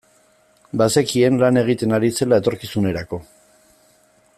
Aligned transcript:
Bazekien 0.81 1.37
lan 1.43 1.61
egiten 1.63 1.95
ari 1.99 2.11
zela 2.21 2.41
etorkizunerako. 2.43 3.21